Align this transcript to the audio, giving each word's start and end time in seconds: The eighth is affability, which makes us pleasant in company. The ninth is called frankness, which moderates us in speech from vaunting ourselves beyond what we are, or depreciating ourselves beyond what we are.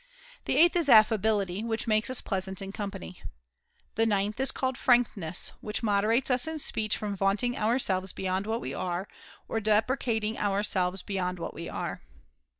The 0.45 0.57
eighth 0.57 0.75
is 0.75 0.89
affability, 0.89 1.63
which 1.63 1.85
makes 1.85 2.09
us 2.09 2.21
pleasant 2.21 2.59
in 2.59 2.71
company. 2.71 3.21
The 3.93 4.07
ninth 4.07 4.39
is 4.39 4.49
called 4.49 4.75
frankness, 4.75 5.51
which 5.61 5.83
moderates 5.83 6.31
us 6.31 6.47
in 6.47 6.57
speech 6.57 6.97
from 6.97 7.15
vaunting 7.15 7.55
ourselves 7.55 8.11
beyond 8.11 8.47
what 8.47 8.61
we 8.61 8.73
are, 8.73 9.07
or 9.47 9.59
depreciating 9.59 10.39
ourselves 10.39 11.03
beyond 11.03 11.37
what 11.37 11.53
we 11.53 11.69
are. 11.69 12.01